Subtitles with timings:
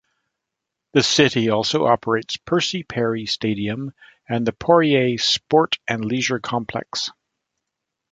[0.93, 3.93] The city also operates Percy Perry Stadium
[4.27, 7.11] and the Poirier Sport and Leisure Complex.